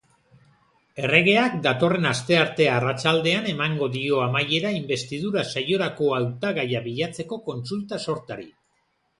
[1.01, 8.51] Erregeak datorren astearte arratsaldean emango dio amaiera inbestidura-saiorako hautagaia bilatzeko kontsulta-sortari.